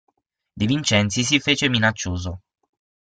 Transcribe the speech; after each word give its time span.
De 0.59 0.65
Vincenzi 0.65 1.23
si 1.23 1.39
fece 1.39 1.69
minaccioso. 1.69 2.39